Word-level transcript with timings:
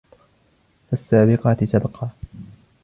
فالسابقات 0.89 1.63
سبقا 1.65 2.09